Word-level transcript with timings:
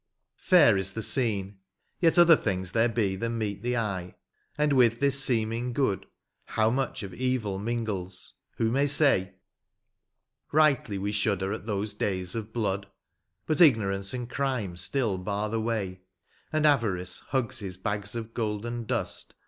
Fair 0.39 0.77
is 0.77 0.93
the 0.93 1.01
scene, 1.03 1.59
yet 1.99 2.17
other 2.17 2.35
things 2.35 2.71
there 2.71 2.89
be 2.89 3.15
Than 3.15 3.37
meet 3.37 3.61
the 3.61 3.77
eye; 3.77 4.15
and 4.57 4.73
with 4.73 4.99
this 4.99 5.23
seeming 5.23 5.73
good 5.73 6.07
How 6.45 6.71
much 6.71 7.03
of 7.03 7.13
evil 7.13 7.59
mingles, 7.59 8.33
who 8.57 8.71
may 8.71 8.87
say? 8.87 9.35
Bightly 10.51 10.97
we 10.97 11.11
shudder 11.11 11.53
at 11.53 11.67
those 11.67 11.93
days 11.93 12.33
of 12.33 12.51
blood; 12.51 12.87
But 13.45 13.61
ignorance 13.61 14.11
and 14.11 14.27
crime 14.27 14.75
still 14.75 15.19
bar 15.19 15.49
the 15.51 15.61
way, 15.61 16.01
And 16.51 16.65
avarice 16.65 17.19
hugs 17.27 17.59
his 17.59 17.77
bags 17.77 18.15
of 18.15 18.33
golden 18.33 18.85
dust. 18.85 19.35